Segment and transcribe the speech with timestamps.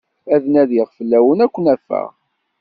[0.35, 2.09] Ad nadiɣ fell-awen, ad ken-afeɣ.